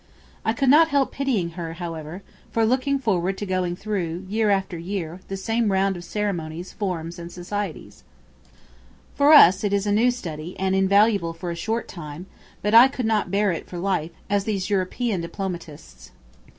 I 0.43 0.51
could 0.53 0.69
not 0.69 0.87
help 0.87 1.11
pitying 1.11 1.51
her, 1.51 1.73
however, 1.73 2.23
for 2.49 2.65
looking 2.65 2.97
forward 2.97 3.37
to 3.37 3.45
going 3.45 3.75
through, 3.75 4.25
year 4.27 4.49
after 4.49 4.75
year, 4.75 5.19
the 5.27 5.37
same 5.37 5.71
round 5.71 5.95
of 5.95 6.03
ceremonies, 6.03 6.73
forms, 6.73 7.19
and 7.19 7.31
society. 7.31 7.87
For 9.13 9.31
us, 9.31 9.63
it 9.63 9.73
is 9.73 9.85
a 9.85 9.91
new 9.91 10.09
study, 10.09 10.55
and 10.57 10.73
invaluable 10.75 11.33
for 11.33 11.51
a 11.51 11.55
short 11.55 11.87
time; 11.87 12.25
but 12.63 12.73
I 12.73 12.87
could 12.87 13.05
not 13.05 13.29
bear 13.29 13.51
it 13.51 13.67
for 13.69 13.77
life, 13.77 14.09
as 14.27 14.45
these 14.45 14.71
European 14.71 15.21
diplomatists. 15.21 16.09